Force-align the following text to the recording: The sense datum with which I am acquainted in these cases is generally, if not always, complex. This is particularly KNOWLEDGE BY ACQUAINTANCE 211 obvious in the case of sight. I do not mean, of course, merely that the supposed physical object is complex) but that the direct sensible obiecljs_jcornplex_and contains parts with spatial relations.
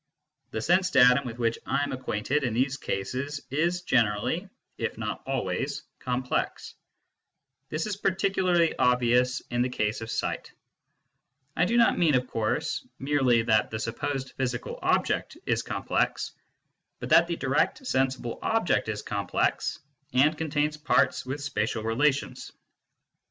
The 0.49 0.63
sense 0.63 0.89
datum 0.89 1.27
with 1.27 1.37
which 1.37 1.59
I 1.67 1.83
am 1.83 1.91
acquainted 1.91 2.43
in 2.43 2.55
these 2.55 2.75
cases 2.75 3.39
is 3.51 3.83
generally, 3.83 4.49
if 4.79 4.97
not 4.97 5.21
always, 5.27 5.83
complex. 5.99 6.73
This 7.69 7.85
is 7.85 7.97
particularly 7.97 8.69
KNOWLEDGE 8.79 8.79
BY 8.79 8.83
ACQUAINTANCE 8.83 9.37
211 9.49 9.51
obvious 9.51 9.51
in 9.51 9.61
the 9.61 9.69
case 9.69 10.01
of 10.01 10.09
sight. 10.09 10.51
I 11.55 11.65
do 11.65 11.77
not 11.77 11.99
mean, 11.99 12.15
of 12.15 12.25
course, 12.25 12.87
merely 12.97 13.43
that 13.43 13.69
the 13.69 13.77
supposed 13.77 14.31
physical 14.31 14.79
object 14.81 15.37
is 15.45 15.61
complex) 15.61 16.31
but 16.99 17.09
that 17.09 17.27
the 17.27 17.35
direct 17.35 17.85
sensible 17.85 18.39
obiecljs_jcornplex_and 18.41 20.35
contains 20.35 20.77
parts 20.77 21.27
with 21.27 21.41
spatial 21.43 21.83
relations. 21.83 22.51